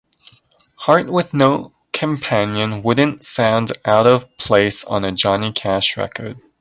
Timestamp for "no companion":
1.31-2.81